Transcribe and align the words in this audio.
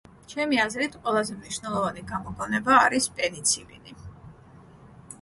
ჩემი 0.31 0.57
აზრით 0.63 0.97
ყველაზე 1.03 1.35
მნიშვნელოვანი 1.41 2.05
გამოგონება 2.15 2.81
არის 2.89 3.11
პენიცილინი. 3.21 3.99